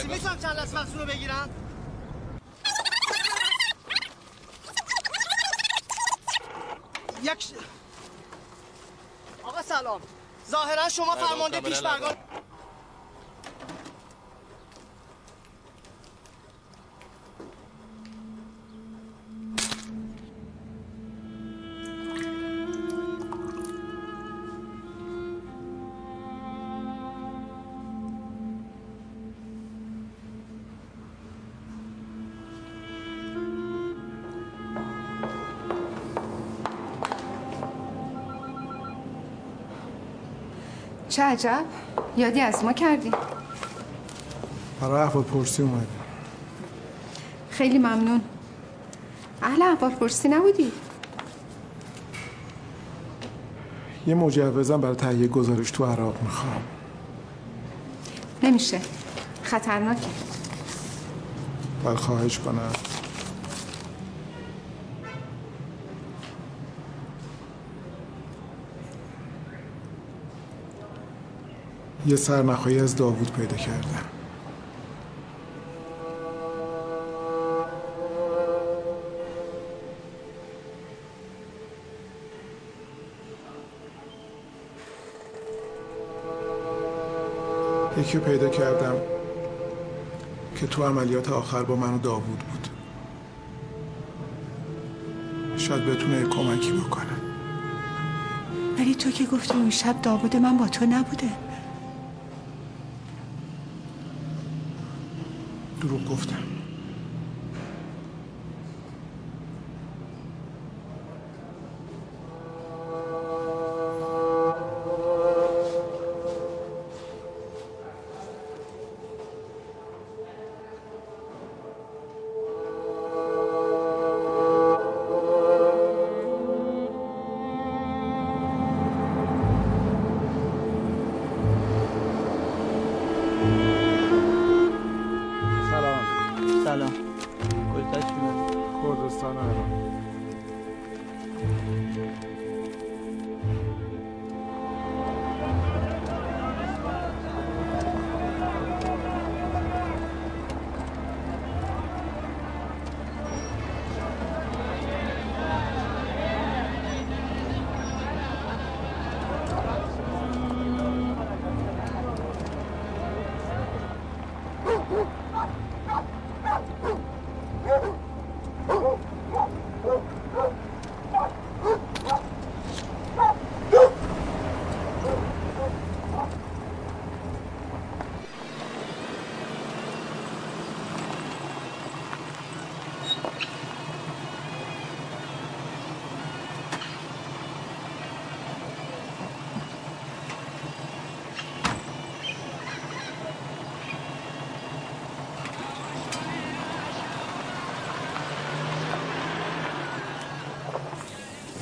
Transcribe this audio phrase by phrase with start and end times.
[0.00, 1.50] هستی می‌تونم چند لحظه رو بگیرم
[7.22, 7.46] یک
[9.42, 10.00] آقا سلام
[10.50, 12.16] ظاهرا شما فرمانده پیش برگان
[41.20, 41.64] چه عجب؟
[42.16, 43.10] یادی از ما کردی.
[44.80, 45.86] برای احوال پرسی اومدی.
[47.50, 48.20] خیلی ممنون.
[49.42, 50.72] اهل احوال پرسی نبودی؟
[54.06, 56.62] یه مجوزم برای تهیه گزارش تو عراق می‌خوام.
[58.42, 58.80] نمیشه.
[59.42, 60.06] خطرناکه.
[61.84, 62.72] باید خواهش کنم.
[72.06, 74.04] یه سرنخهایی از داوود پیدا کردم.
[87.98, 88.94] یکی پیدا کردم
[90.56, 92.68] که تو عملیات آخر با من و داوود بود.
[95.56, 97.04] شاید بتونه کمکی بکنه.
[98.78, 101.49] ولی تو که گفتی اون شب داوود من با تو نبوده.
[105.80, 106.39] دروغ گفتم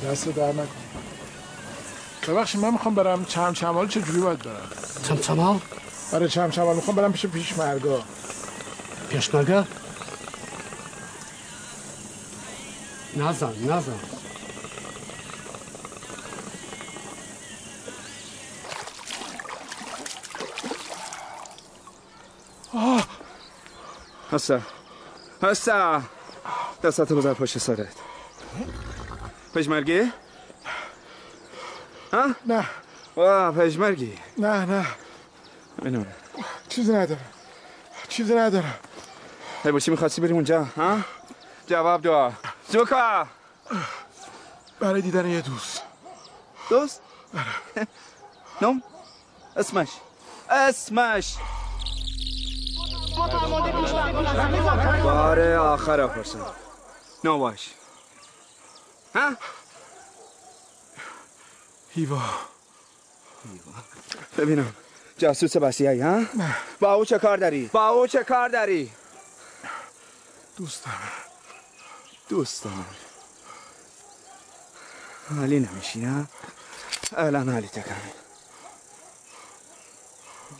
[0.09, 0.67] دست در نکن.
[2.27, 4.69] ببخشید من می‌خوام برم چم چمال چجوری باید برم؟
[5.07, 5.61] چمچما
[6.11, 8.01] برای چم چمال می‌خوام برم پیش پیش مرگا.
[9.09, 9.65] پیشمرگه
[13.17, 13.99] نزن نزن.
[24.31, 24.59] هستا
[25.43, 26.01] هستا
[26.83, 28.08] دستاتو بذار پشت سرت.
[29.53, 30.11] پشمرگی؟
[32.13, 32.65] ها؟ نه.
[33.15, 34.85] واه پشمرگی نه نه.
[35.85, 36.03] اینو.
[36.69, 37.25] چیزی ندارم.
[38.09, 38.75] چیزی ندارم.
[39.63, 40.97] هی باشی می‌خواستی بریم اونجا ها؟
[41.67, 42.31] جواب دعا
[42.69, 43.27] زوکا
[44.79, 45.81] برای دیدن یه دوست.
[46.69, 47.01] دوست؟
[48.61, 48.83] نم؟
[49.55, 49.89] اسمش.
[50.49, 51.35] اسمش.
[55.03, 56.39] بار آخر پرسن
[57.23, 57.51] نو
[59.15, 59.37] ها؟
[61.89, 62.21] هیوا
[64.37, 64.75] ببینم
[65.17, 66.25] جاسوس بسیایی ها؟
[66.79, 68.91] با او چه کار داری؟ با او چه کار داری؟
[70.57, 70.99] دوستم
[72.29, 72.85] دوست دارم
[75.35, 76.27] حالی نمیشی نه؟
[77.17, 77.95] الان حالی تکن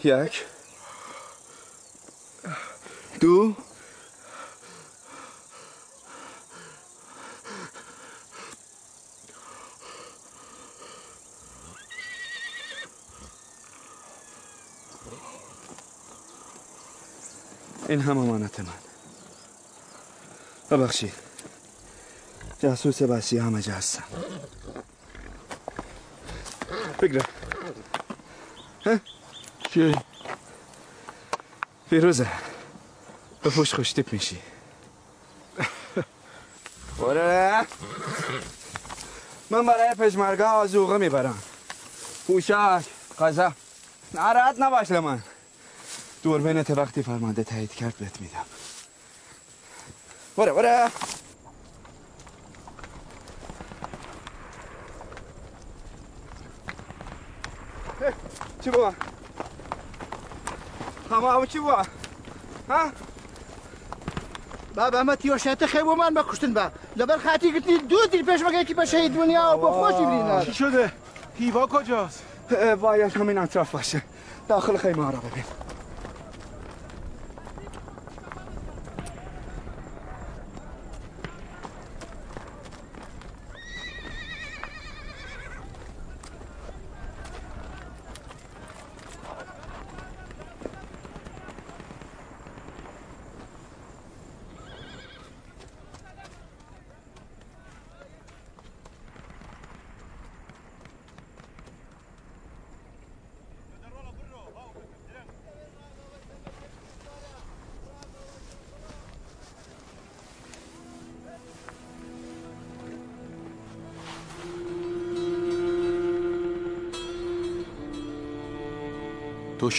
[0.04, 0.46] یک
[3.20, 3.56] دو
[17.90, 18.74] این هم امانت من.
[20.72, 21.14] ببخشید.
[22.60, 24.04] جاسوس بسی همه هستم.
[27.02, 27.26] بگره.
[29.74, 29.96] چی؟
[31.90, 32.28] فیروزه
[33.44, 34.42] به فوش خوش تیپ میشی.
[37.00, 37.68] بره
[39.50, 41.44] من برای پشمرگه آزوغه می‌برم.
[42.28, 42.86] پوشاک
[43.20, 43.54] قضا
[44.14, 45.24] ناراحت نباش من
[46.24, 48.46] دوربینت وقتی فرمانده تایید کرد بهت میدم
[50.38, 50.92] بره بره
[58.64, 58.94] چی بوا؟
[61.12, 61.84] همه او چی بوا؟
[62.70, 62.92] ها؟
[64.76, 68.74] بابا ما تیوشت خیلی من بکشتن با لبر خاطی گتنی دو دیر پیش مگه کی
[68.74, 70.92] به شهید دنیا و با خوشی برین چی شده؟
[71.36, 72.24] هیوا کجاست؟
[72.82, 74.02] باید همین اطراف باشه
[74.48, 75.44] داخل خیمه ها را ببین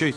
[0.01, 0.15] توشيت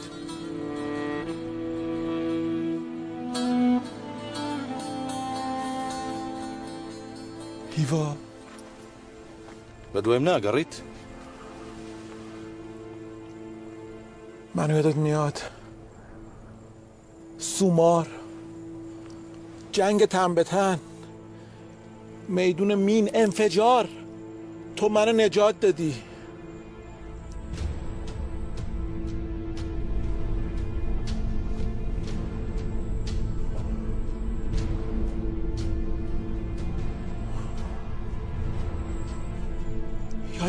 [7.77, 8.15] هیوا
[10.39, 10.81] قريت
[14.55, 15.39] منو یادت میاد.
[17.39, 18.07] سومار.
[19.71, 20.79] جنگ تن به تن.
[22.27, 23.89] میدون مین انفجار.
[24.75, 26.12] تو منو نجات دادی.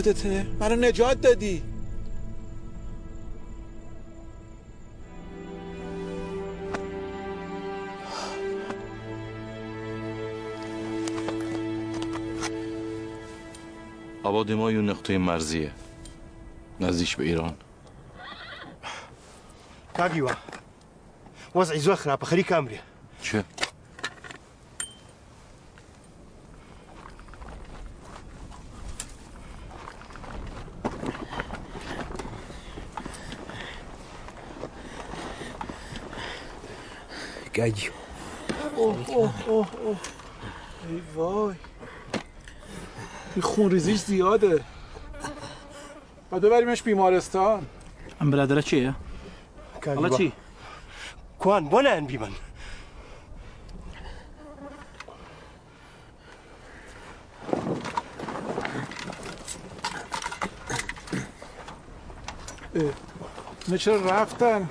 [0.06, 1.62] یادته؟ منو نجات دادی.
[14.22, 15.72] آباد ما یه نقطه مرزیه.
[16.80, 17.54] نزدیک به ایران.
[19.94, 20.36] كاقيوة
[21.54, 22.80] وضعي زوخ خراب خليك امري
[23.22, 23.44] چه؟
[37.56, 37.90] قاجي
[38.76, 39.98] اوه اوه اوه اوه
[40.90, 41.54] ای وای.
[43.34, 44.64] این خون ریزیش زیاده.
[46.30, 47.66] باید ببریمش بیمارستان.
[48.20, 48.92] ام برادرە چییە؟
[49.86, 50.32] ئەڵە چی؟
[51.38, 52.32] كوان بونا انبي من
[63.68, 64.68] نه چرا رفتن؟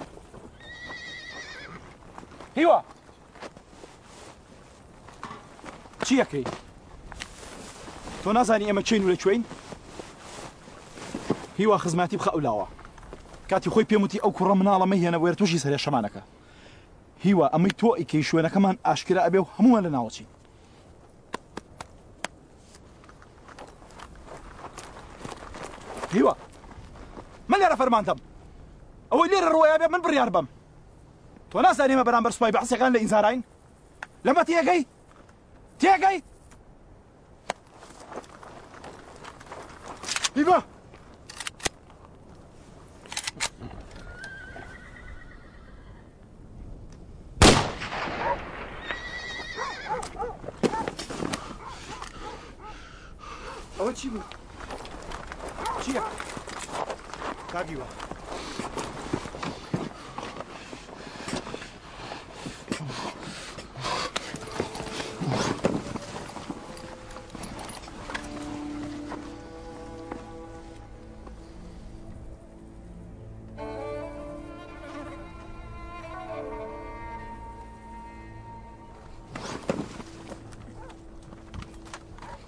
[6.14, 6.46] چی یەکەی؟
[8.24, 9.44] تۆ نازانی ئێمە چین و لەکوێین؟
[11.58, 12.68] هیوا خزماتی بخە ئەولاوە.
[13.50, 16.22] کاتی خۆی پێم وتی ئەو کوڕە مناڵەمە هێنە وێر تووشی سەرێ شەمانەکە.
[17.24, 20.28] هیوا ئەمەی تۆ ئیکەی شوێنەکەمان ئاشکرا ئەبێ و هەمووان لە ناوچین
[26.14, 26.36] هیوا
[27.50, 28.20] من لێرە فەرمانتەم
[29.12, 30.48] ئەوەی لێرە ڕۆیا بێ من بڕیار بم.
[31.52, 33.44] تۆ نازانێمە بەرامبەر سوپای بەحسەکان لە ئینزاراین
[34.26, 34.93] لەمە
[35.84, 36.18] تێگەی
[40.36, 40.73] تێگەی هیوا ئەوە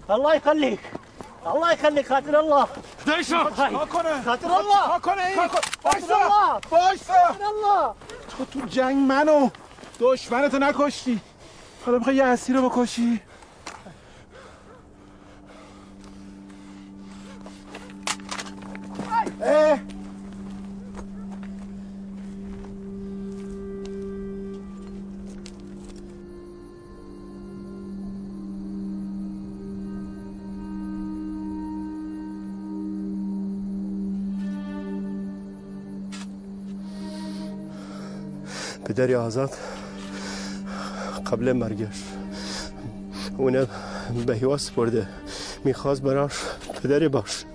[0.09, 0.79] الله يخليك
[1.45, 2.67] الله يخليك خاطر الله.
[3.85, 5.00] کنه خاطر الله.
[5.00, 6.59] کنه این خاطر الله.
[6.71, 7.93] بایستا خاطر الله.
[8.38, 9.50] تو تو جنگ منو.
[10.00, 11.19] دشمنتو نکشتی.
[11.85, 13.21] حالا می‌خوای یه اسیر رو بکشی؟
[38.95, 39.49] پدری آزاد.
[41.31, 42.03] قبل مرگش.
[43.37, 43.67] اونه
[44.25, 45.07] به هوا سپرده
[45.63, 46.33] می‌خواست براش
[46.83, 47.45] پدری باش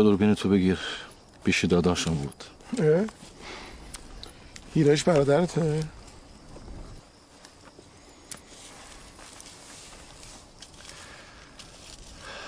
[0.00, 0.78] بیا دوربین تو بگیر
[1.44, 2.44] پیش داداشم بود
[2.78, 3.04] اه؟
[4.74, 5.84] هیرش برادرته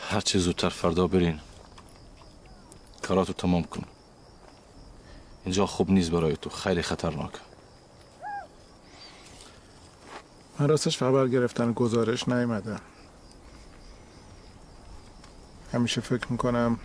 [0.09, 1.41] هر چه زودتر فردا برین
[3.03, 3.85] کاراتو تمام کن
[5.45, 7.33] اینجا خوب نیست برای تو خیلی خطرناک
[10.59, 12.81] من راستش خبر گرفتن گزارش نیومدم
[15.73, 16.79] همیشه فکر می‌کنم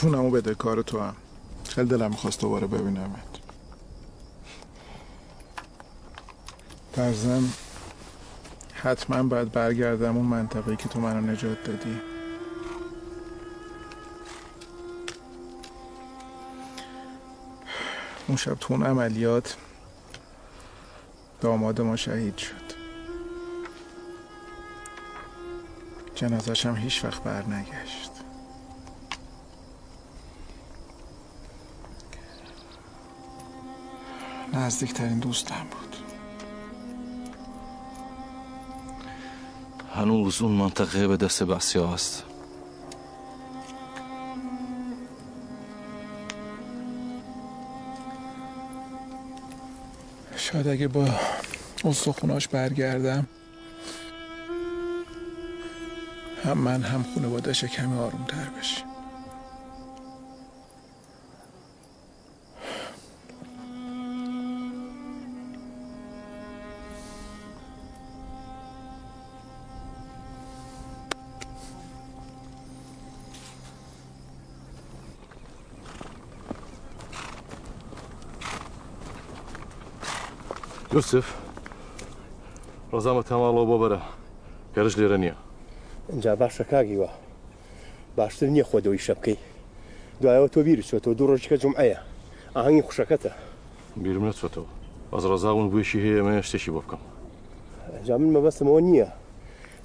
[0.00, 1.16] چونمو بده کار تو هم.
[1.68, 3.38] خیلی دلم می‌خواست دوباره ببینمت.
[7.12, 7.48] ضمن
[8.74, 12.00] حتما باید برگردم اون منطقه که تو منو نجات دادی.
[18.28, 19.56] اون شب تو اون عملیات
[21.40, 22.68] داماد ما شهید شد.
[26.14, 27.42] جنازش هم هیچ وقت بر
[34.58, 35.96] نزدیکترین دوستم بود.
[39.94, 42.24] هنوز اون منطقه به دست بسیا است.
[50.36, 51.08] شاید اگه با
[51.84, 53.26] استخوناش برگردم
[56.44, 58.87] هم من هم خانوادش کمی آرومتر بشیم
[80.98, 81.26] یوسف
[82.92, 84.00] ڕزامە تەماڵەوە بۆ بەرە
[84.74, 85.36] گەرش لێرە نییە.
[86.10, 87.10] اینجا باشە کاگیوە.
[88.18, 89.38] باشتر نییە خۆدەوەی شە بکەی
[90.20, 91.98] دوایەوە تۆ بیری چۆتەوە دوو ڕۆژکە جمعەیە.
[92.56, 93.32] ئاهەنگی خوشەکەتە.
[94.02, 94.68] بیرم نەچێتەوە
[95.12, 97.02] ئەس ڕزاون بوویشی هەیە مە شتێکی بۆ بکەم.
[98.06, 99.08] جا من مەبەستمەوە نییە.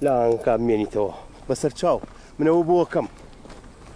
[0.04, 1.12] لا ئەنکا بمێنیتەوە
[1.48, 1.98] بەسەر چاو
[2.38, 3.06] منەوە بۆ کەم.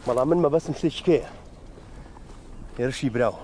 [0.06, 1.28] بەڵام من مەبەستم شتێککەیە
[2.78, 3.42] هێرشی براوە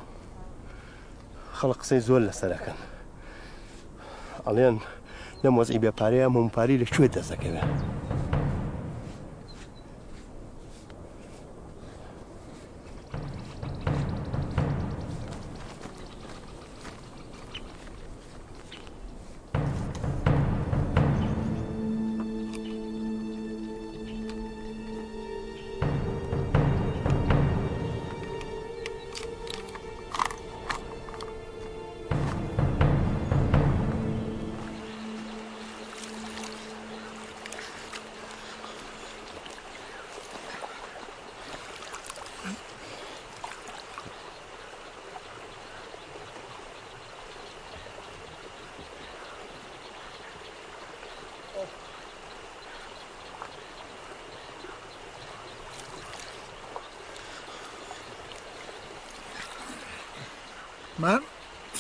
[1.59, 2.94] خەڵق قسەی زۆر لەسەرەکەن
[4.47, 4.77] ئەڵێن
[5.43, 7.94] لەم وەزئی بێپارەیە ممپاری لەکوێ دەسەکەوێ من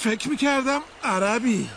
[0.04, 1.70] فکر می‌کردم عربی.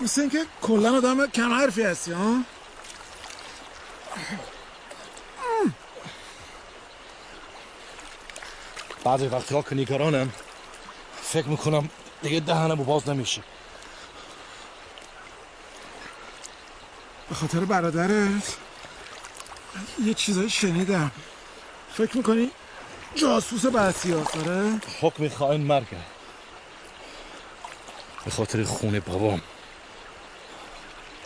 [0.00, 2.36] مثل اینکه کلا آدم کم حرفی هستی ها؟
[9.04, 10.32] بعضی وقتها که نگرانم
[11.22, 11.88] فکر می‌کنم
[12.22, 13.42] دیگه دهنم باز نمیشه.
[17.28, 18.56] به خاطر برادرت
[20.04, 21.10] یه چیزایی شنیدم.
[21.94, 22.50] فکر می‌کنی
[23.14, 25.96] جاسوس بعثی آره؟ حکم خائن مرگه
[28.24, 29.40] به خاطر خون بابام.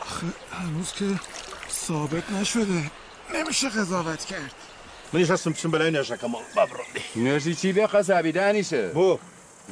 [0.02, 1.04] آخه هنوز که
[1.70, 2.90] ثابت نشده.
[3.34, 4.54] نمیشه قضاوت کرد.
[5.12, 9.18] منیش هستم بچم بەلای نێژەکەمەوە بابڕۆ نوێژی چی بێ قەزابی دانیشە بۆ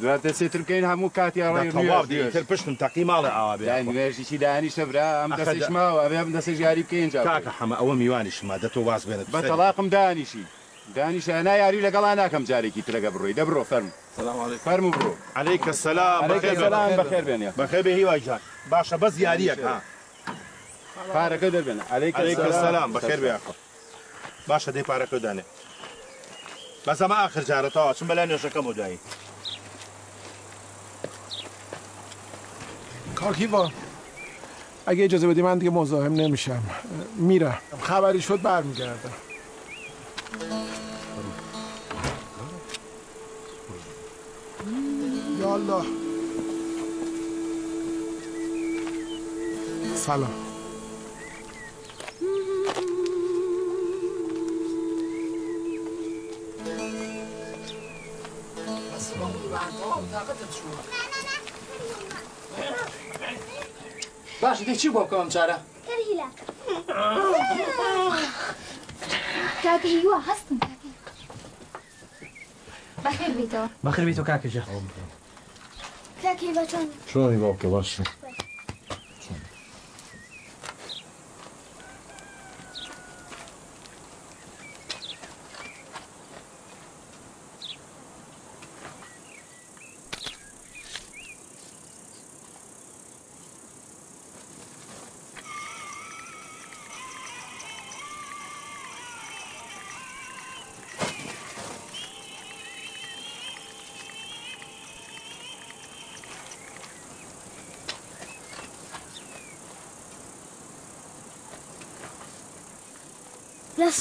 [0.03, 1.40] دواتە سێتر بکەین هەموو کاتی
[1.72, 5.70] تەواو دیتر پشتم تەقی ماڵی ئاوا بێ نوێژی چی دانیشە برا ئەم ئەخە دەستش دا-
[5.77, 9.40] ماوە ئەبێ ئەم دەستە ژیاری بکەین جا کاکە حەمە ئەوە میوانیشما دەتۆ واز بێنێت بە
[9.51, 10.44] تەلاقم دانیشی
[10.97, 13.90] دانیشە نا یاری لەگەڵا ناکەم جارێکی ترەگە بڕۆی دەبڕۆ فەرم.
[14.66, 15.12] فەرم بڕۆ.
[15.68, 18.40] السلام بخير السلام بخير بەخێر بێنێ بخير بهي واجهان
[18.71, 19.83] باشا بس ياريك ها.
[21.14, 22.92] پارەکە دەربێنە عليك عليك السلام.
[22.92, 23.55] بخير بياخذ
[24.49, 25.45] باشا دي بارك داني
[26.87, 28.99] بس ما اخر جارة توا شو بلا نشكم وداي
[33.16, 33.71] کاکیوا
[34.87, 36.62] اگه اجازه بدی من دیگه مزاحم نمیشم.
[37.16, 39.12] میرم خبری شد برمیگردم
[45.40, 45.83] یالا
[49.95, 50.35] سلام.
[64.40, 66.25] باشه دی چی بکنم كرهي
[69.66, 70.90] هستن كاكي
[73.05, 74.64] بخير بيتو بخیر بی تو کاکا جان.
[76.22, 78.05] كاكي باتون چون باب که باشه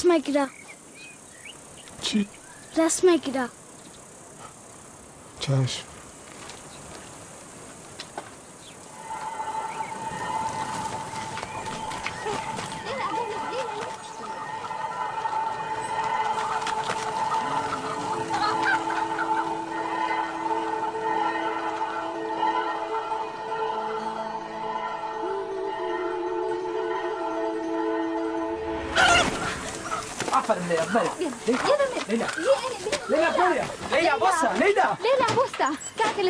[0.02, 0.48] رسمك ده
[2.02, 2.28] چی؟
[2.76, 3.48] رسمك ده
[5.40, 5.91] چشم.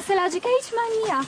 [0.03, 1.27] لسلاجك هیچ مانیه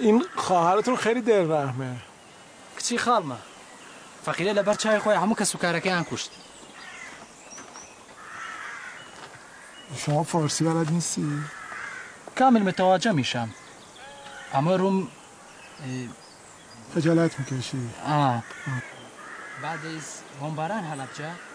[0.00, 1.96] این خواهرتون خیلی دل رحمه
[2.78, 3.38] کچی خاڵمە
[4.26, 6.30] فەقیرە لەبەر چای خۆی هەموو کە سوکارەکەیان کوشت
[9.96, 11.42] شما فارسی بلد نیستی؟
[12.38, 13.48] کامل متەواجە میشم.
[14.54, 15.08] ئەمە ڕوم
[16.94, 17.90] خجالت می‌کشی.
[18.06, 18.42] آه.
[19.62, 20.06] بعدیز
[20.40, 21.47] بۆمباران هەڵەبجە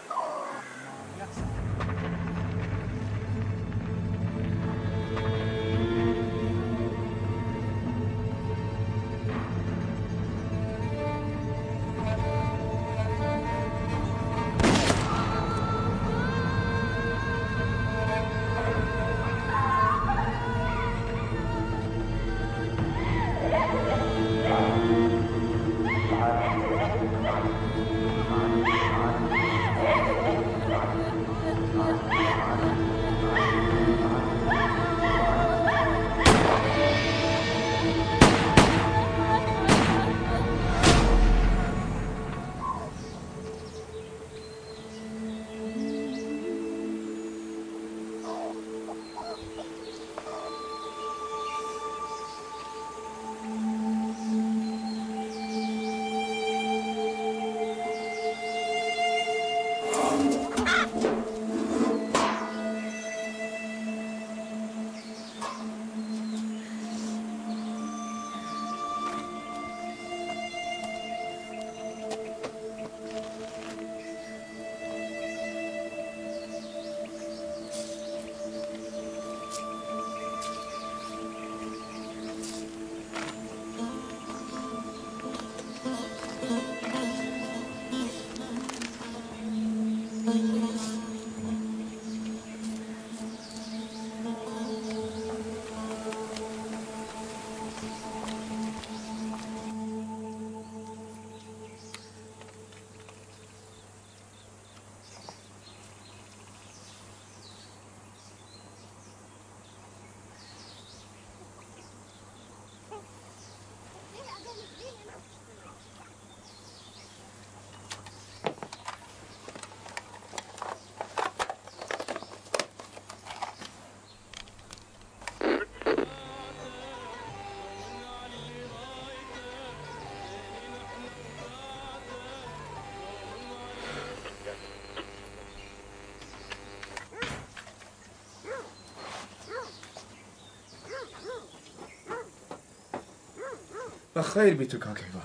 [144.16, 145.20] و خیر بی تو کاکیوا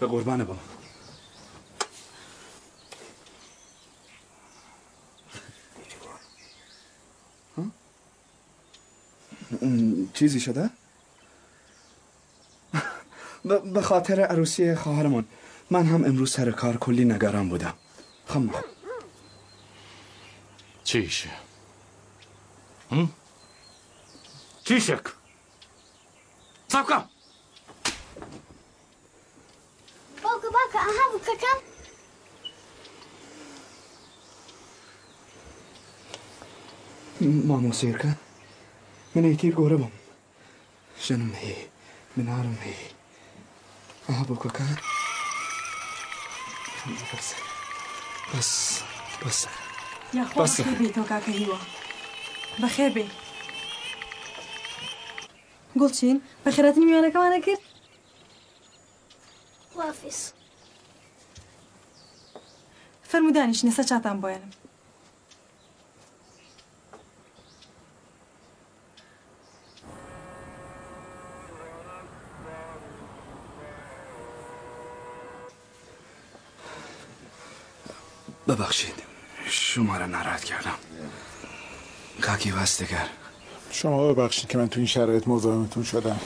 [0.00, 0.56] به قربان با
[10.14, 10.70] چیزی شده؟
[13.74, 15.24] به خاطر عروسی خواهرمان
[15.70, 17.74] من هم امروز سر کار کلی نگران بودم.
[18.26, 18.42] خب
[20.84, 21.30] چیشه
[22.90, 23.10] هم؟
[24.64, 25.15] چیشک
[37.56, 38.12] مامۆ سێرکە
[39.14, 39.94] من ئەیتیر گۆرە بم.
[41.04, 41.62] ژنم هەیە
[42.16, 42.88] منارم هەیە
[44.06, 44.66] ئەها بۆکەکە
[47.10, 47.28] بەس
[48.30, 48.50] بەس
[49.22, 49.38] بەس
[50.18, 50.60] یاخۆ بەسە.
[50.60, 51.58] بەخێر بێ تۆ کاکە هیوە
[52.62, 53.06] بەخێر بێ
[55.80, 57.62] گوڵچین بەخێراتی میوانەکەمانە کرد؟
[59.78, 60.20] وافیس.
[63.10, 64.52] فەرمودانیش نێسە چاتان بۆیانم
[78.48, 78.94] ببخشید.
[79.50, 80.74] شما را ناراحت کردم.
[82.22, 83.08] کاکی وستگر
[83.70, 86.20] شما ببخشید که من تو این شرایط مزاحمتون شدم.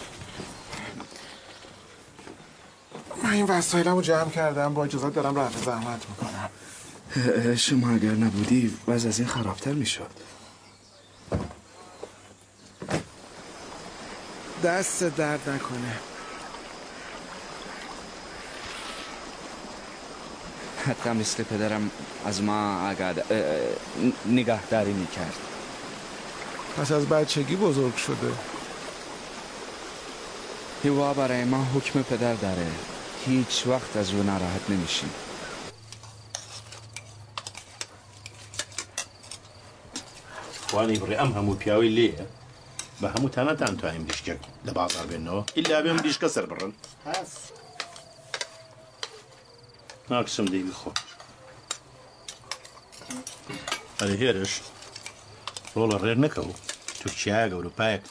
[3.24, 6.50] من این وسایلم رو جمع کردم با اجازت دارم رفع زحمت می‌کنم
[7.56, 10.10] شما اگر نبودی وضع از این خرابتر می‌شد.
[14.64, 15.98] دست درد نکنه.
[20.90, 21.90] حتی مثل پدرم
[22.24, 23.24] از ما آگاد
[24.26, 25.36] نگهداری می‌کرد.
[26.76, 28.32] پس از بچگی بزرگ شده.
[30.84, 32.66] هوا برای ما حکم پدر داره.
[33.26, 35.10] هیچ وقت از او ناراحت نمیشیم.
[40.72, 42.26] وانی بڕێ ئەم هەموو پیاوی لێیە
[43.02, 46.46] بە هەموو تانەتان توانین دیشکێک لە بازار بێنەوە ئللا بێم دیشکە سەر
[50.10, 50.90] بڕن ناکسم دەیبی خۆ
[53.98, 54.52] ئەرە هێرش
[55.74, 56.50] ڕۆڵە ڕێر نەکەو
[57.00, 58.02] تورکیا گەوروپایەک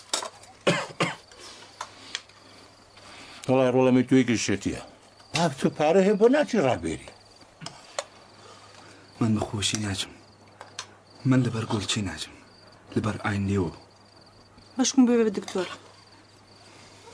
[3.48, 4.82] وڵای ڕۆڵەمی توێکی شێتیە
[5.34, 7.10] باک تو پارە هەیە بۆ ناچی ڕابێری
[9.20, 10.14] من بە خۆشی ناچم
[11.30, 11.40] من
[11.72, 12.36] گوڵچی ناچم
[12.96, 13.74] لەبەر ئاینلێەوە
[14.78, 15.68] بەشکم بێ بە دکتۆر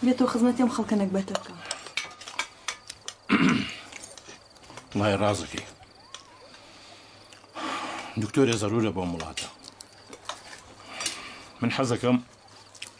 [0.05, 1.57] بێتەوە خزمەتیم خەڵکەنەک بەتە بکەم
[4.95, 5.65] وڵای ڕازەکەی
[8.21, 9.47] دکتۆرێ زەرورە بۆ وڵاتە
[11.61, 12.17] من حەزەکەم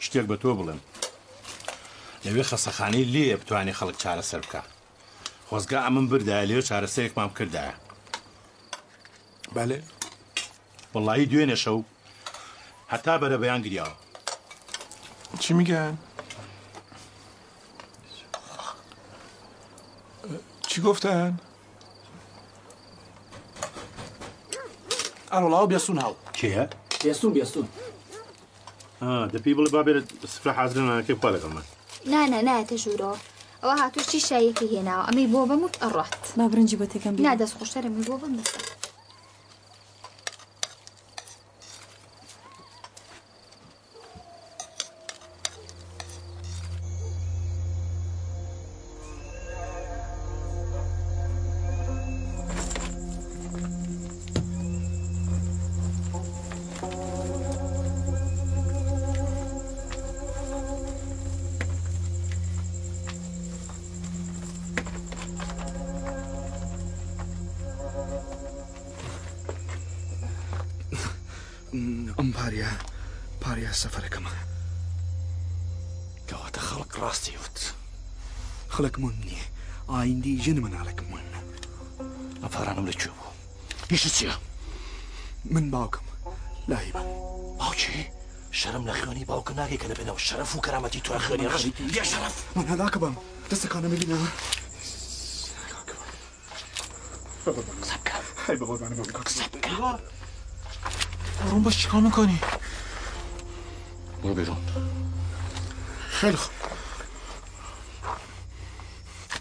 [0.04, 0.80] شتێک بە تۆ بڵێم.
[2.24, 4.62] لەوێ خەسەخانی لێ بتوانێت خەڵک چارەسەر بکە.
[5.48, 7.74] خۆزگا ئەمن بردایە لێ چارەسەرێکمان کردایە.
[9.54, 9.78] بەێ
[10.94, 11.78] وڵایی دوێنێ شەو
[12.92, 13.96] هەتا بەرە بەیان گریاوە.
[15.42, 15.94] چی میگن؟
[20.68, 21.32] چی گفتن؟
[25.32, 26.64] ئەڵاو بێسون هاو کێە؟
[27.04, 27.66] بێستون بێستون
[29.32, 31.64] دەپی بڵێ با بێت سفرە حازرنەکەی خوا لەگەڵ من
[32.12, 33.12] نانە نایەتە ژوورۆ
[33.62, 38.02] ئەوە هاتوشتی شایەکی هێناوە ئەمەی بۆ بەموت ئەڕات با برنجی بە تێکەم نادەست خۆشتەرە من
[38.08, 38.75] بۆ بم بەسە
[76.96, 77.58] خەڵک ڕاستی وت
[78.74, 79.46] خەڵک من نییە
[79.92, 81.26] ئایندی ژن مناڵێکم من
[82.44, 83.32] ئەفارانم لەکوێ بوو
[83.90, 84.34] هیچ چییە
[85.54, 86.04] من باوکم
[86.68, 87.06] لای من
[87.60, 88.06] باوکی
[88.60, 91.72] شەرم لە خوێنی باوکە ناگەی کە لەبێنەوە شەرف و کەرامەتی تو خوێنی ڕژی
[92.12, 93.14] شەرف من هەداکە بم
[93.50, 94.16] دەستەکانە ببینە
[98.46, 99.28] های بە قوربانە بم کاک
[101.44, 101.62] آروم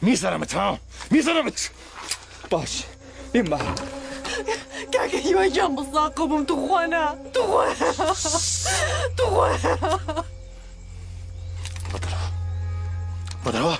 [0.05, 0.79] میذارمت ها؟
[1.11, 1.69] میذارمت.
[2.49, 2.83] باش
[3.33, 3.61] این بر
[4.93, 7.07] کاکا یواجم بساقبم تو خونه.
[7.33, 7.75] تو خونه.
[9.17, 9.77] تو خونه.
[11.93, 12.27] بدروا
[13.45, 13.77] بدروا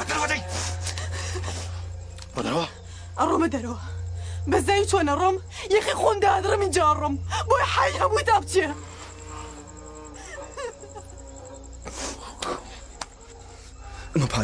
[0.00, 0.42] بدروا دي
[2.36, 2.66] بدروا
[3.20, 3.76] الروم دروا
[4.48, 7.16] بس زي شو انا الروم يا اخي خون ده من جا
[7.62, 8.20] حي ابو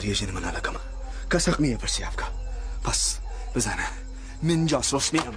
[0.02, 0.82] بچێ ئەمە پارێژێنە منالەکەمە
[1.30, 2.28] کەسەق نییە پرسیا بکە
[2.84, 3.00] پس
[3.54, 3.88] بزانە
[4.46, 5.36] من جاسۆس نیم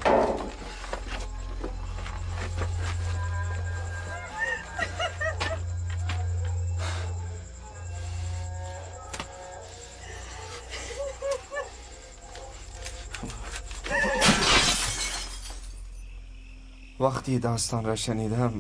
[16.99, 18.54] وقتی داستان را شنیدم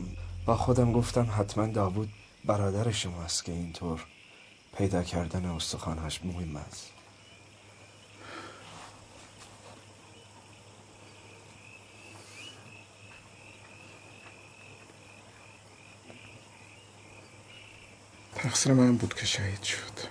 [0.45, 2.09] با خودم گفتم حتما داوود
[2.45, 4.14] برادر شماست که اینطور.
[4.77, 6.89] پیدا کردن استخوانش مهم است
[18.35, 20.09] تقصیر من بود که شهید شد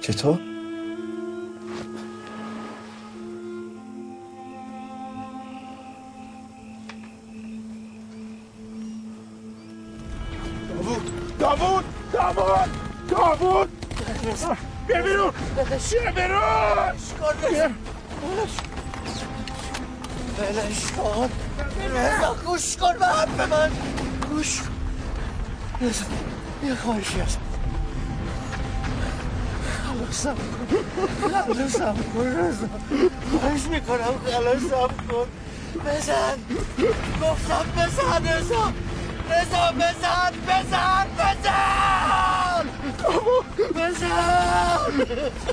[0.00, 0.53] چطور؟
[14.24, 17.74] بیا بیرون بیا بیرون
[20.38, 21.30] بلش کن
[21.94, 23.70] رضا گوش کن به حرف من
[24.30, 26.04] گوش کن رضا
[26.64, 27.38] یه خواهشی هست
[29.84, 30.66] خلاصم کن
[31.22, 32.68] خلاصم کن رضا
[33.30, 35.26] خواهش می‌کنم خلاصم کن
[35.86, 36.38] بزن
[37.22, 38.72] گفتم بزن رضا
[39.30, 42.33] رضا بزن بزن بزن
[43.74, 45.04] بزن.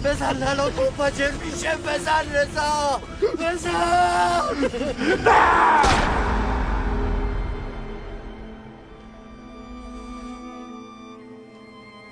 [0.06, 1.76] بزن لالو منفجر میشه.
[1.76, 3.02] بزن رضا.
[3.40, 4.56] بزن.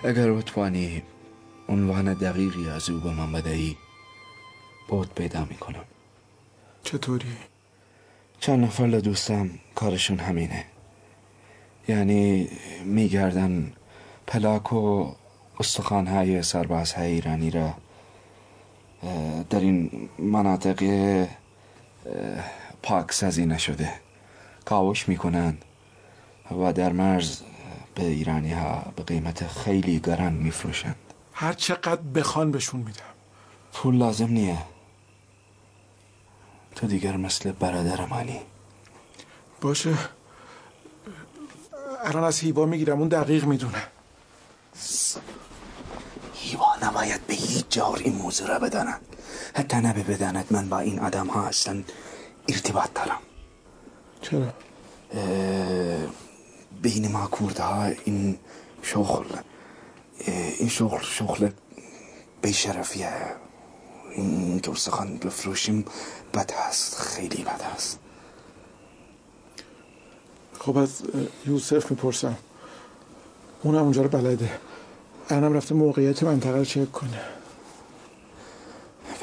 [0.03, 1.03] اگر بتوانی
[1.69, 3.77] عنوان دقیقی از او به من بدهی
[4.87, 5.83] بود پیدا می‌کنم.
[6.83, 7.37] چطوری؟
[8.39, 10.65] چند نفر له دوستم کارشون همینه.
[11.87, 12.49] یعنی
[12.85, 13.73] میگردن
[14.27, 15.15] پلاک و
[15.59, 17.73] استخوانهای سربازهای ایرانی را
[19.49, 20.83] در این مناطق
[22.83, 23.93] پاک سازی نشده.
[24.65, 25.57] کاوش می‌کنن
[26.51, 27.41] و در مرز
[27.95, 30.95] به ایرانی ها به قیمت خیلی گران میفروشند.
[31.33, 33.13] هر چقدر بخوان بهشون میدم.
[33.73, 34.57] پول لازم نیه.
[36.75, 38.39] تو دیگر مثل برادر منی
[39.61, 39.93] باشه.
[42.03, 43.83] الان از هیوا می‌گیرم اون دقیق می‌دونه.
[46.41, 49.01] هیوا نباید به هیچ جور این موضوع را بداند.
[49.55, 51.83] حتی نبه بداند من با این آدم ها اصلا
[52.49, 53.19] ارتباط دارم.
[54.21, 54.53] چرا؟
[56.81, 58.39] بین ما کرده ها این
[58.81, 59.37] شغل
[60.59, 61.49] این شغل شغل
[62.41, 63.13] بیشرفیه.
[64.15, 65.85] این که استخوان بفروشیم
[66.33, 67.99] بد هست خیلی بد هست.
[70.59, 71.01] خب از
[71.45, 72.37] یوسف می‌پرسم.
[73.63, 74.59] اونم اونجا رو بلده.
[75.31, 77.21] الانم رفته موقعیت منطقه رو چک کنه.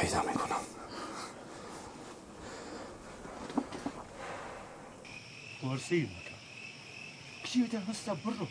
[0.00, 0.60] پیدا می‌کنم.
[5.64, 6.10] ورسیم
[7.42, 8.46] پیوده هستا برو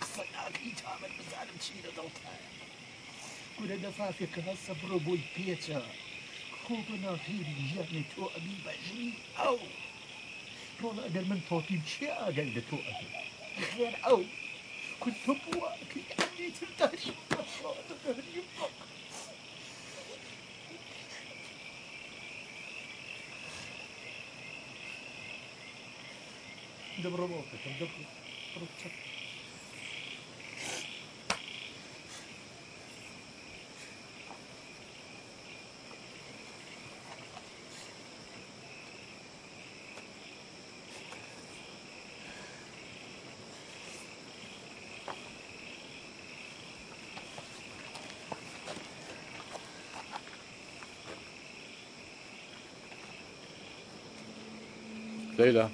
[0.00, 2.48] قسەناکەی تامن بزانم چی لە دڵتایە
[3.56, 5.80] گورە دەفافێکە هەستە بڕۆ بۆی پێچە
[6.62, 9.58] خۆ بە ناخێری ژیانی تۆ ئەبی بەژنی ئەو
[10.80, 12.62] ڕۆڵ ئەگەر من تۆپیم چێ ئاگەی لە
[15.00, 17.70] تۆ ئەبێ خێر ئەو کون تۆ بووە کە ئەمیتر داری بەخۆ
[27.02, 28.04] دەبڕۆ بۆکەکەم دەبڕۆ
[28.54, 29.17] بڕۆ چەپ
[55.38, 55.66] لەیلا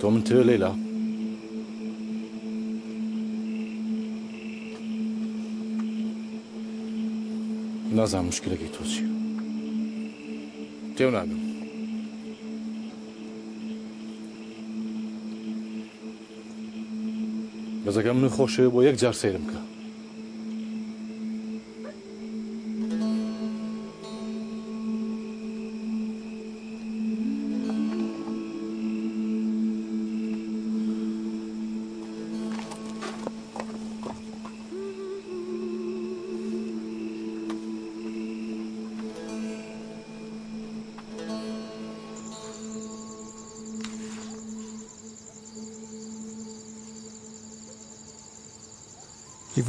[0.00, 0.72] تۆ من ترێ لەیلا.
[7.96, 9.08] نازان مشکلەکی تۆ چیە.
[10.96, 11.42] تێو ناگەم
[17.84, 19.60] بەزەکەم من خۆشەوێ بۆ یەک جار سێرم کە.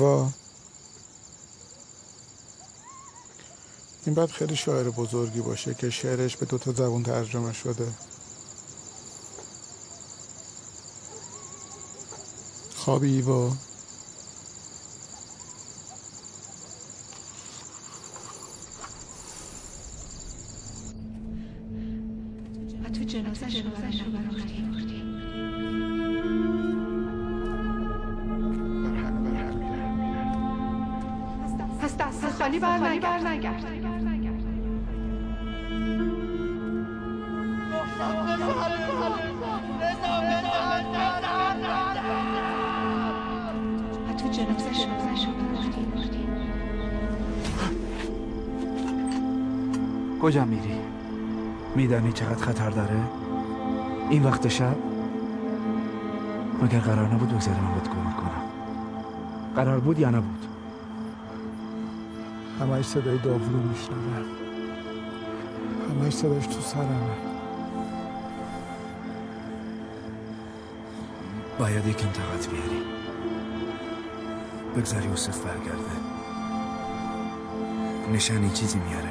[0.01, 0.29] ایوا
[4.05, 7.87] این باید خیلی شاعر بزرگی باشه که شعرش به دو تا زبون ترجمه شده.
[12.75, 13.49] خوابی ایوا.
[22.83, 25.00] و تو جنازه پس
[32.51, 33.61] خالی بر نگرد
[44.17, 44.71] تو جنازه
[50.21, 50.61] کجا میری؟
[51.75, 53.03] میدانی چقدر خطر داره؟
[54.09, 54.75] این وقت شب؟
[56.63, 58.41] مگر قرار نبود وزیر من بهت کمک کنم
[59.55, 60.50] قرار بود یا نبود؟
[62.61, 64.25] همش صدای داوودو میشنوم
[65.89, 67.15] همش صداش تو سرمه.
[71.59, 72.81] باید یکم طاقت بیاری.
[74.77, 75.91] بگذار یوسف برگرده.
[78.13, 79.09] نشانی چیزی میاره.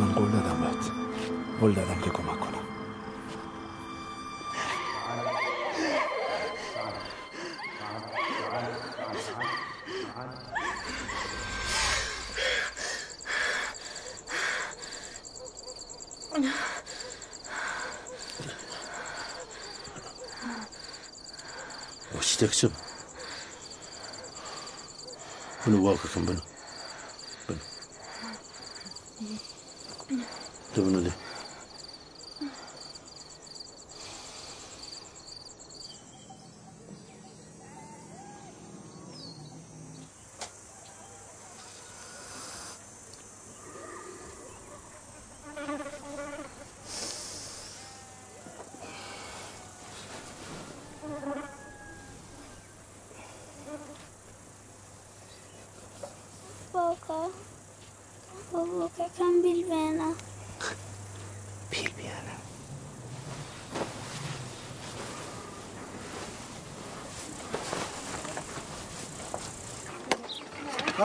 [0.00, 0.90] من قول دادم بهت.
[1.60, 2.51] قول دادم که کمک کنم
[25.80, 26.51] Walker Company.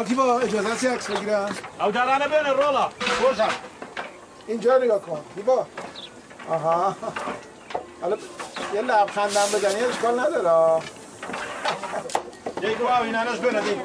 [0.04, 2.89] با اجازه هستی عکس بگیرم او دارانه بین رولا.
[3.22, 3.50] روشن
[4.48, 5.22] اینجا نگاه کن.
[5.36, 5.66] هیوا
[6.50, 6.95] آها.
[8.02, 8.18] حالا
[8.74, 10.82] یه لبخندم بزنی اشکال نداره.
[12.62, 13.82] دیگه واو این اناش بینه دیگه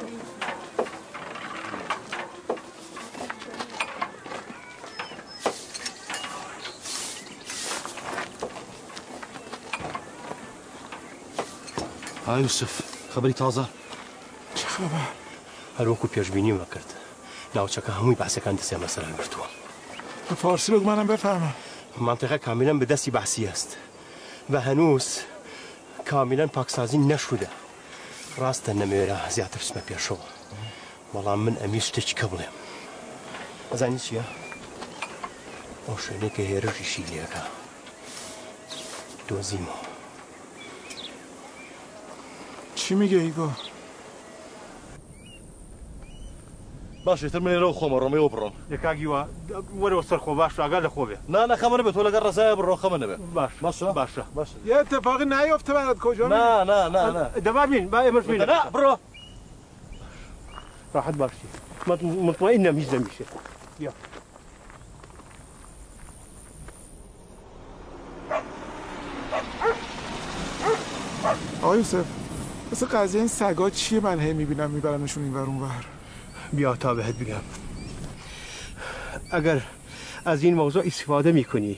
[12.27, 12.81] ها یوسف
[13.15, 13.65] خبری تازە
[14.55, 15.22] چه خبر؟
[15.77, 16.89] هەروەکو پێشببینی مەکرد
[17.55, 19.47] ناوچەکە هەمووی باسەکان دەسێ مەسەرا گرتووە.
[20.41, 21.51] فارسی بگومانم بفهمە.
[22.05, 23.69] مانتەقە کاملەن بەدەستی باسی هەست.
[24.51, 25.09] بە هەنووس
[26.09, 27.51] کاملەن پاکسازی نەشودە
[28.41, 30.27] ڕاستە نەمێرە زیاتر سمە پێشەوە.
[31.13, 32.55] بەڵام من ئەمی شتێکی کە بڵێم.
[33.71, 34.25] ئەزانی چییە؟
[35.87, 37.43] ئەو شوێنێکە هێرشی شیلەکە
[39.27, 39.79] دۆزیمەوە.
[42.79, 43.49] چی میگەی گۆ؟
[47.05, 48.53] باشە تر من لەو خۆمە ڕۆمەوە بڕۆم.
[48.73, 49.21] یکاگیوە
[49.81, 51.17] وەرەوە خۆ باش ئاگا لە خۆ بێ.
[51.33, 53.17] نا نەخەمە بێت تۆ لەگەڵ ڕزایە بڕۆ خەمە نەبێ.
[53.35, 53.53] باش
[53.99, 54.23] باشە؟
[56.35, 58.93] نه نه نه نه دەبا بین با ئێمەش نه بڕۆ
[60.93, 61.47] راحت باشی.
[62.27, 63.25] مطمئنم هیچ نمیشه.
[63.79, 63.91] بیا.
[71.63, 72.05] آقا یوسف
[72.71, 75.92] مثل قضیه این سگا چیه؟ من هی می‌بینم میبرنشون این ور اون ور.
[76.53, 77.41] بیا تا بهت بگم.
[79.31, 79.61] اگر
[80.25, 81.77] از این موضوع استفاده می‌کنی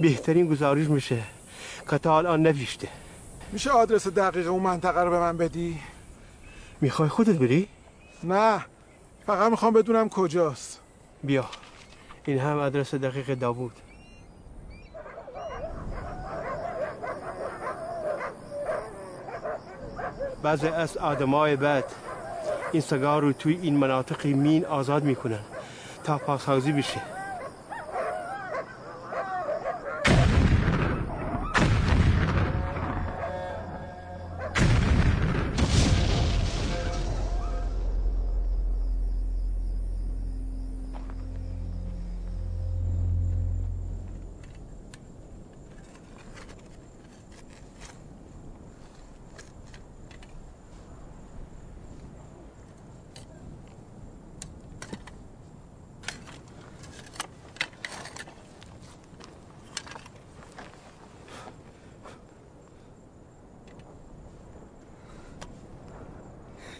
[0.00, 1.22] بهترین گزارش میشه
[1.90, 2.88] که تا الان نوشته.
[3.52, 5.78] میشه آدرس دقیق اون منطقه رو به من بدی؟
[6.80, 7.68] می‌خوای خودت بری؟
[8.24, 8.64] نه
[9.26, 10.80] فقط می‌خوام بدونم کجاست.
[11.24, 11.44] بیا.
[12.24, 13.72] این هم آدرس دقیق داوود.
[20.42, 21.84] بعضی از آدمای بد
[22.72, 25.38] این سگا رو توی این مناطق مین آزاد می‌کنن
[26.04, 27.00] تا پاسازی بشه.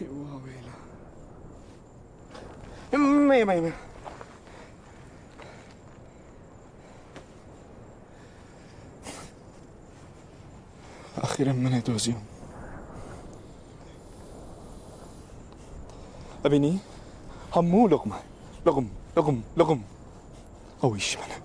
[0.02, 0.72] واويلا
[2.92, 3.72] يما يما يما
[11.18, 12.24] أخيرا من دوزيهم
[16.44, 16.78] أبني
[17.56, 18.16] همو لقمة
[18.66, 19.82] لقم لقم لقم
[20.84, 21.40] أو إيش منه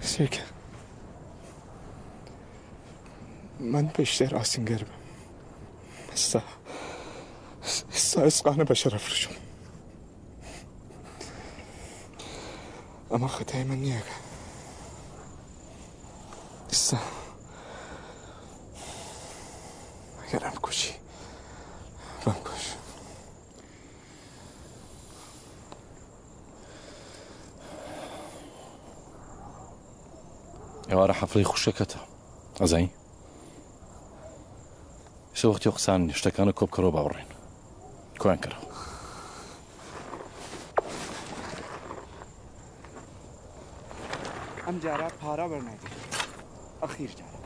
[0.00, 0.42] سيك
[3.60, 4.84] من بیشتر آسینگر
[6.17, 6.41] بم استا
[7.93, 9.31] استا اسقانه بشر افرشم
[13.11, 14.03] اما خطای من نیه
[16.71, 16.97] استا
[20.27, 20.93] اگرم کشی
[22.25, 22.75] بم کش
[30.89, 31.99] ئێوارە حەفڵی خوشەکەتە
[32.61, 32.89] ئەزایی
[35.39, 37.29] سوەختی قسان شتەکانە کۆبکەڕۆ باوەڕێن
[38.21, 38.65] کویان کەرەوە
[44.67, 45.87] ام جارا پارا برنایدی
[46.87, 47.36] اخیر جارا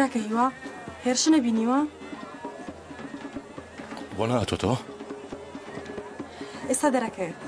[0.00, 0.46] کاکە هیوا
[1.04, 1.78] هێرش نەبینیوە
[4.16, 4.76] بۆ ناتۆتەوە
[6.68, 7.38] ئێستا دەرەکەوێت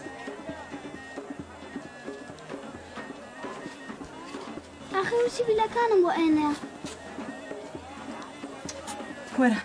[5.01, 6.53] آخر وچی بیلەکانم بۆ ئێنەیە
[9.39, 9.61] وەرە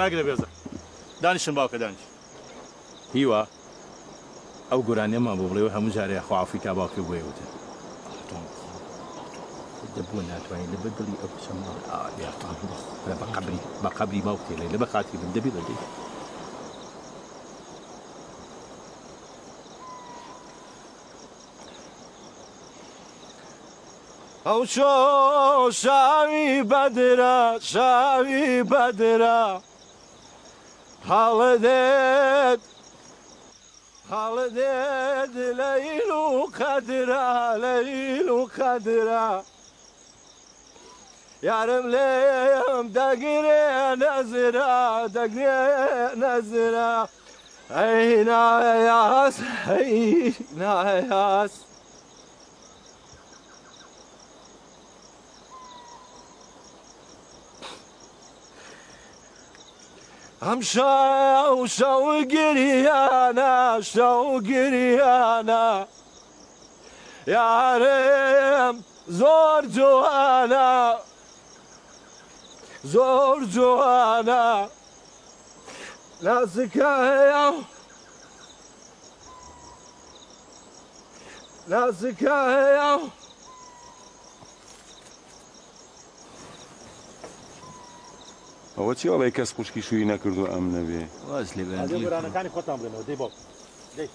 [0.00, 0.48] ڕاگرە بێزە
[1.22, 2.04] دانیشن باوکە دانیش
[3.16, 3.40] هیوە
[4.70, 7.46] ئەو گۆرانێمە بۆ بڵێەوە هەموو جارێ خواافریکا باوکە بۆی وتە
[9.96, 11.30] دەبوو ناتوانین لە بەدڵی ئەو
[13.20, 15.78] بە قبری بە قبری باوکێ لێ لە بە خاتی من دەبی بەدەی
[24.46, 24.92] ئەو چۆ
[25.82, 27.38] شاوی بەدرە
[27.72, 29.40] شاوی بەدرە
[31.10, 32.60] خالدت
[34.10, 39.44] خالدت ليل وقدرة ليل وقدرة
[41.42, 47.08] يا رمليم دقري نزرة دقري نزرة
[47.70, 49.32] هينا يا
[49.66, 51.48] هينا يا
[60.42, 65.86] همشا وشوقري أنا شوقري أنا.
[67.26, 70.98] يا ريم زور جوانا.
[72.84, 74.68] زور جوانا.
[76.20, 77.54] لا سكايا
[81.68, 83.00] لا سكايا
[88.80, 91.02] ئەوە چی ئەڵێ کەس خوشکی شووی نەکردو ئەم نەبێ
[92.04, 93.28] گۆرانەکانی خۆتان بڵێنەوە دەی بۆ
[93.96, 94.08] دەی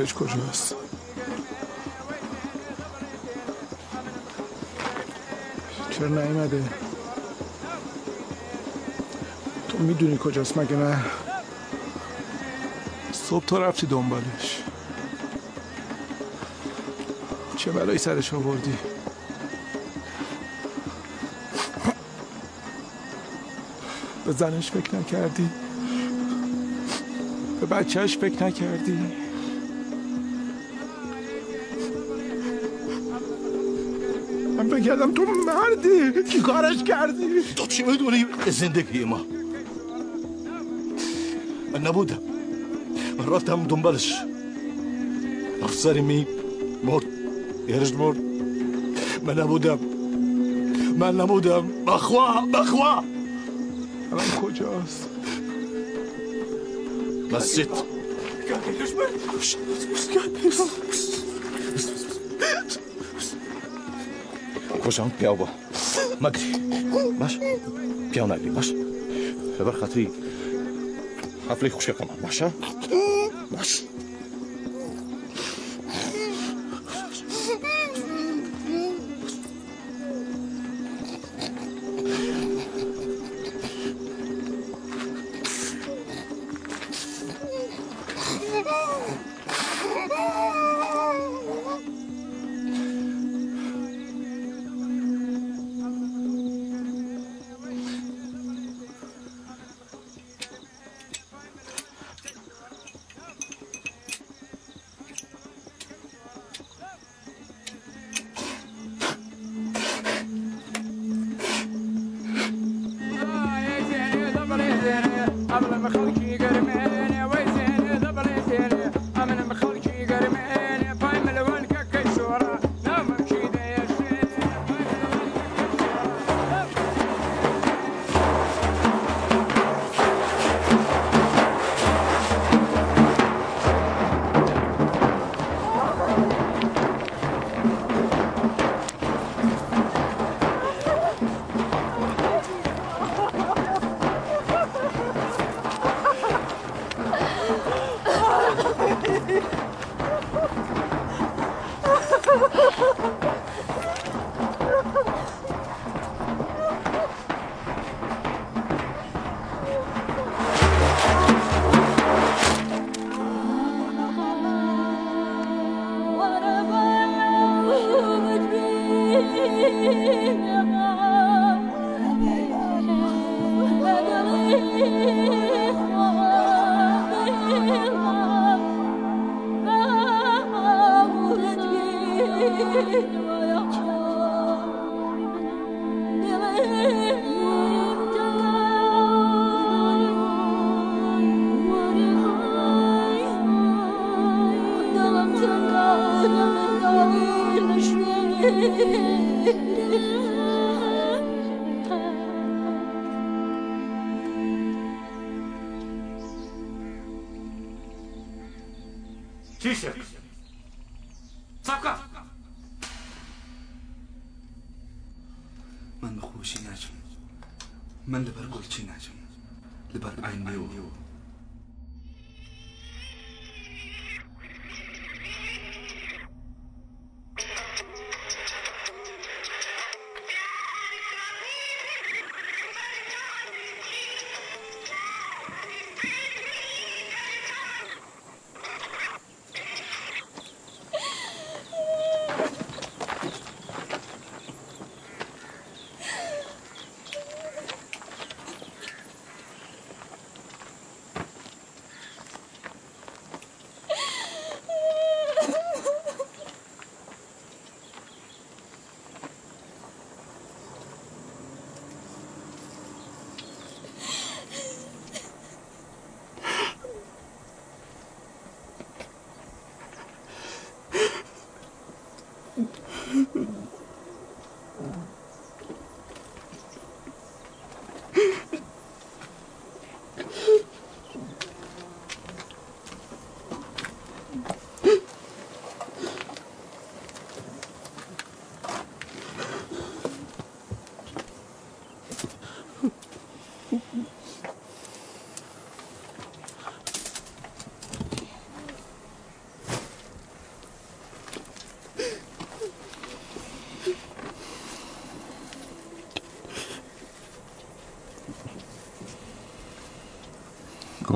[0.00, 0.89] ایرج کجاست
[6.00, 6.64] چرا نیومده.
[9.68, 11.04] تو می‌دونی کجاست مگه نه؟
[13.12, 14.62] صبح تا رفتی دنبالش.
[17.56, 18.78] چه بلایی سرش آوردی؟
[24.24, 25.50] به زنش فکر نکردی؟
[27.60, 29.29] به بچهش فکر نکردی؟
[34.80, 35.14] من فکر کردم.
[35.14, 36.22] تو مردی.
[36.30, 39.20] چی کارش کردی؟ تو چی می‌دونی؟ زندگی ما.
[41.72, 42.18] من نبودم.
[43.18, 44.14] من رفتم دنبالش.
[45.62, 46.26] افسری می
[46.84, 47.04] مرد
[47.68, 48.16] یارش مرد
[49.22, 49.78] من نبودم.
[50.98, 51.68] من نبودم.
[51.86, 53.04] بخوا بخوا.
[54.12, 55.08] الان کجاست؟
[57.32, 57.68] مسجد.
[64.84, 65.46] کۆشان پیاو بە
[66.22, 66.48] مەگری
[67.20, 67.34] باش.
[68.12, 68.68] پیاو ناگری باش.
[69.56, 70.06] لەبەر خەتری
[71.50, 72.48] هەفلەی خوشەکەمان باشە
[73.54, 73.70] باش.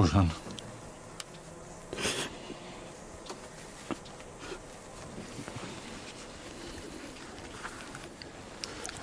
[0.04, 0.30] Bojan.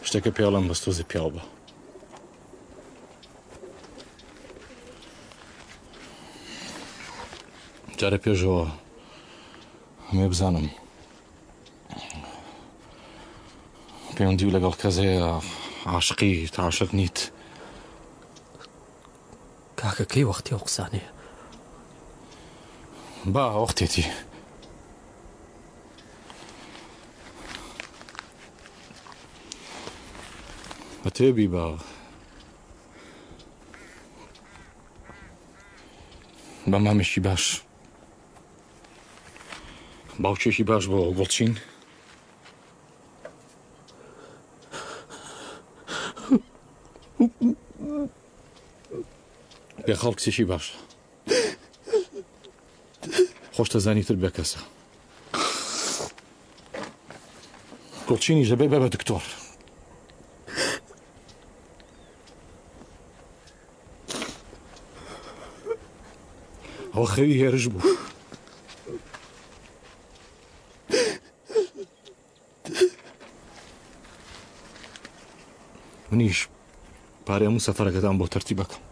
[0.04, 1.41] Ще ке пеолам во стузи пеолба.
[7.97, 8.70] Джаре пежо
[10.12, 10.70] мебзанам.
[14.18, 15.41] Пеон дивлегал казе
[15.86, 17.34] ашки, ташат нит.
[19.84, 21.09] عاشقی تاشق نیت کاکەکەی وەختی ئەو قسانەیە
[23.34, 24.05] با وەختێتی
[31.03, 31.65] بە تێبی بە
[36.71, 37.61] بە مامێکی باش
[40.19, 41.70] باوکێکی باش بۆ گڵچین پێ
[50.02, 50.66] خەڵ کچێکی باش.
[53.56, 54.62] خۆشتە زانی تر بێ کەسە.
[58.08, 59.24] گڵچینی ژەبێ بە بە دکتۆر.
[66.93, 67.82] ئەوە خەوی هێرش بوو.
[76.12, 76.39] منیش
[77.28, 78.91] پارێ هەموو سەفەرەکەتان بۆ تەرتی بکەم.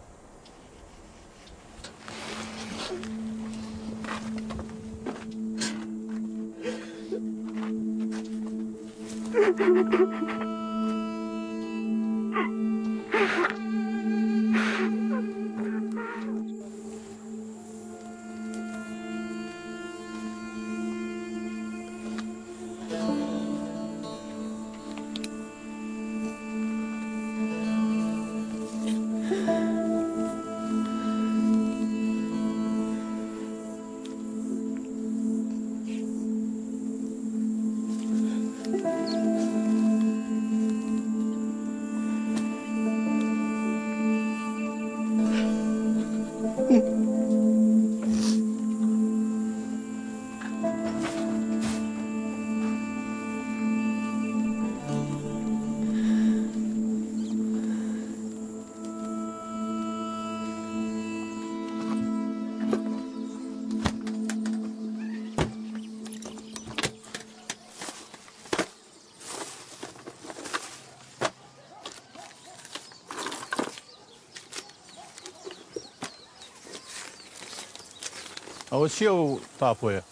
[78.79, 80.03] ئەوە چییە و تاپۆیە؟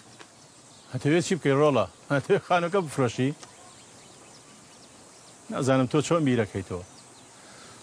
[0.94, 3.30] هەتەوێت چی بکەی ڕۆڵە؟ هەتێ خانەکە بفرۆشی؟
[5.52, 6.84] نازانم تۆ چۆن بیرەکەیتەوە.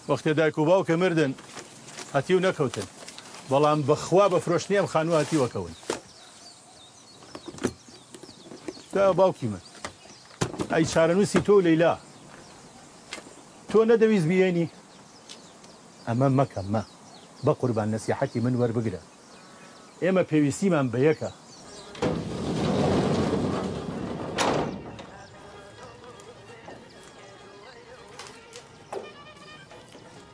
[0.09, 1.31] وەختێ دایک و باو کە مردن
[2.15, 2.87] هەتی و نەکەوتن.
[3.51, 5.73] بەڵام بەخوا بە فرۆشتنی ئەم خانوو هەتی وەکەون.
[8.93, 9.63] دا باوکی من.
[10.71, 11.93] ئەی چارەنووسی تۆ لەیلا.
[13.69, 14.67] تۆ نەدەویست بیێنی؟
[16.07, 16.83] ئەمە مەکە مە
[17.45, 19.01] بە قوربان نەسیحەتی من وەربگرە.
[20.03, 21.29] ئێمە پێویستیمان بە یەکە.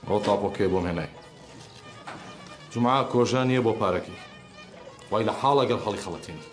[0.08, 1.12] ئەو تاپۆکێ بۆم هێنای؟
[2.72, 4.20] جمعا کۆژان نییە بۆ پارەکەی
[5.12, 6.48] وای لە حاڵە گەڵ هەڵی خەڵەتێنی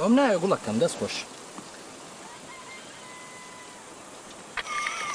[0.00, 1.16] ئەم نایە گوڵەکەم دەست خۆش.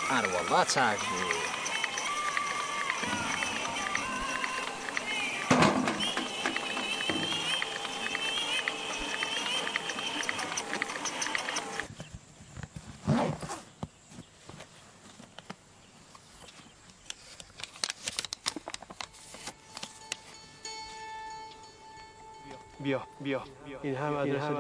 [0.10, 1.55] ئەروەڵا چاک بوو.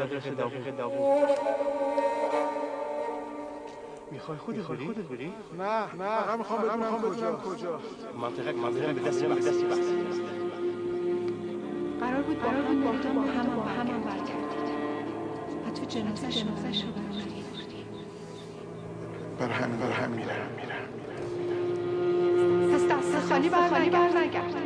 [0.05, 0.81] دقیق
[4.11, 4.97] می‌خوای خودت بری؟ خودت.
[4.97, 6.21] بری؟ نه نه.
[6.21, 7.79] فقط می‌خوام بدونم کجا کجا
[8.21, 9.77] منطقه منطقه به دست به دستی بحث
[11.99, 14.69] قرار بود قرار بود با هم با هم با هم برگردید.
[15.67, 16.87] حتی جنازه جنازه شو
[19.39, 20.89] بر همین بر هم میرم میرم
[22.73, 24.17] پس دست خالی برگرد.
[24.17, 24.64] نگرد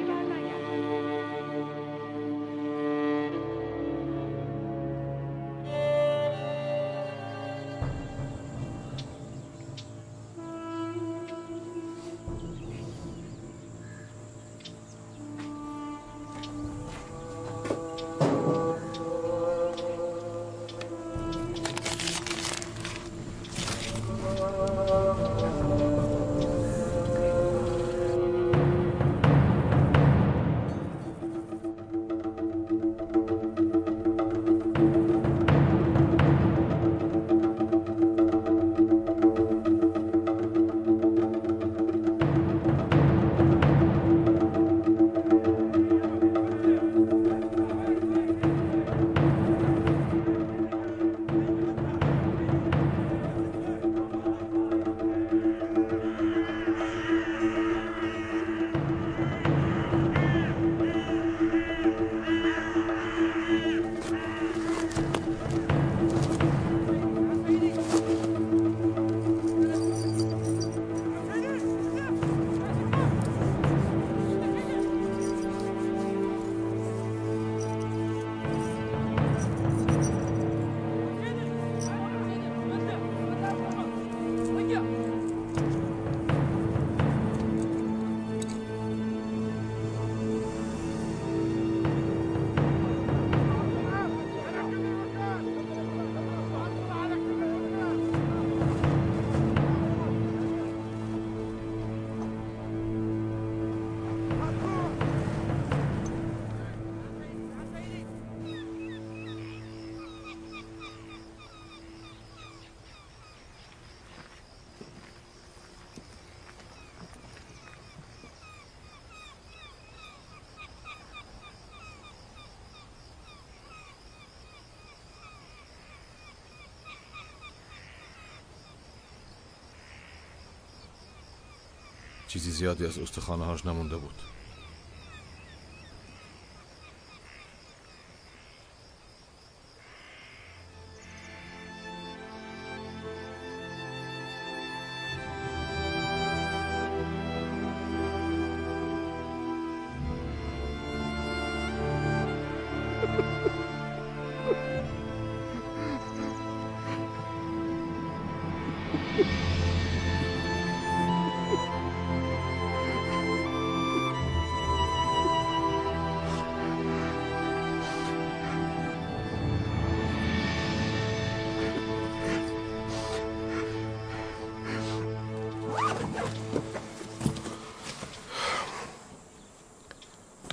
[132.29, 134.13] چیزی زیادی از استخوانه هاش نمونده بود.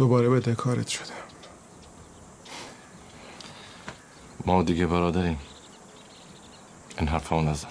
[0.06, 1.14] دوباره به دکارت شدم
[4.44, 5.38] ما دیگه برادریم.
[6.98, 7.68] این حرفا نزن.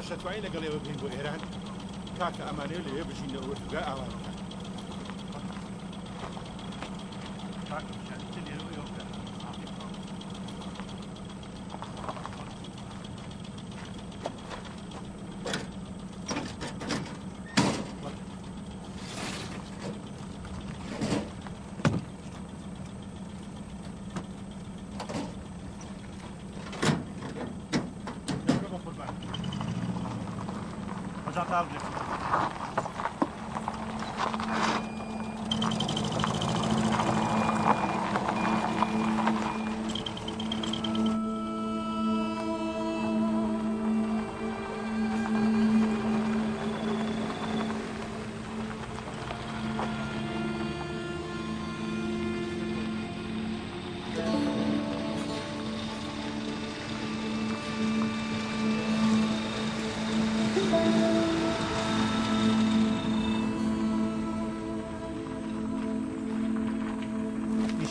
[0.00, 1.40] ئێمە شەتوایی لەگەڵ ئێوە بین بۆ ئێران.
[2.18, 4.39] کاکە ئەمانەیە لەوێ بژین لە وەرتگا ئاوان بکات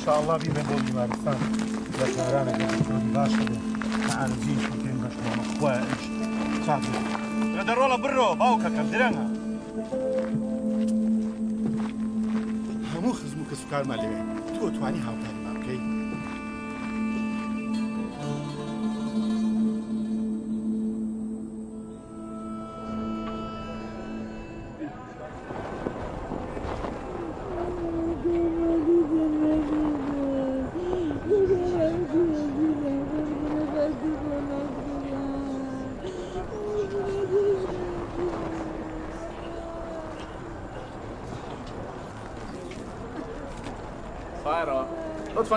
[0.10, 1.38] شاء الله بيبقى دول مارسان
[2.00, 3.50] لتهران جديد باشر
[4.08, 5.04] تعالجين شوتين
[5.38, 9.34] مخواه إيش خاطر قدر والله برو باوكا كبدرنا
[12.96, 14.24] همو خزمو كسوكار مالي
[14.60, 15.39] تو تواني هاو هاوتاني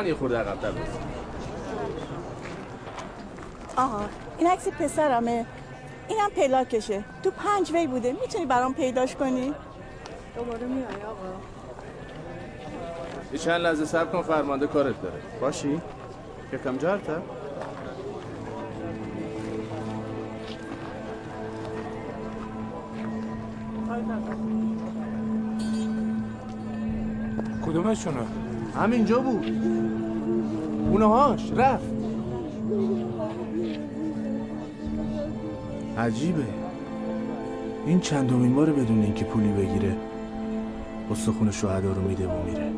[0.02, 0.82] لطفا یه خورده عقب‌تر بزن
[3.76, 4.00] آها
[4.38, 5.46] این عکس پسرمه.
[6.08, 7.04] اینم پلاکشه.
[7.22, 8.12] تو پنج وی بوده.
[8.12, 9.54] می‌تونی برام پیداش کنی؟
[10.36, 11.40] دوباره میای آقا.
[13.32, 15.20] یه چند لحظه صبر کن فرمانده کارت داره.
[15.40, 15.80] باشی؟
[16.52, 17.12] یکم جارته
[27.66, 28.26] کدومشونه؟
[28.76, 29.91] همینجا بود.
[30.92, 31.84] اونهاش رفت.
[35.98, 36.44] عجیبه.
[37.86, 39.96] این چندمین باره بدون اینکه پولی بگیره
[41.10, 42.72] استخون شهدا رو میده و میره.